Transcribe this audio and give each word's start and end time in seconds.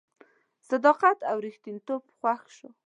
صداقت 0.69 1.17
او 1.29 1.37
ریښتینتوب 1.45 2.01
خوښ 2.17 2.43
شو. 2.57 2.69